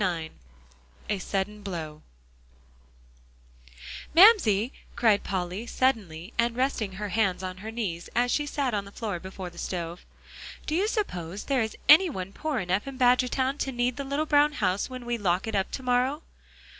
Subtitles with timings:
[0.01, 0.33] IX
[1.09, 2.01] A SUDDEN BLOW
[4.15, 8.85] "Mamsie," cried Polly, suddenly, and resting her hands on her knees as she sat on
[8.85, 10.03] the floor before the stove,
[10.65, 14.25] "do you suppose there is any one poor enough in Badgertown to need the little
[14.25, 16.23] brown house when we lock it up to morrow?"